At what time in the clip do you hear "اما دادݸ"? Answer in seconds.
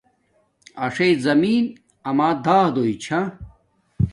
2.09-2.85